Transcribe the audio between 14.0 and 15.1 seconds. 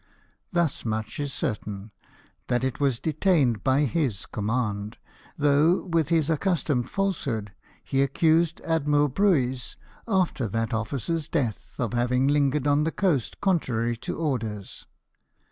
orders.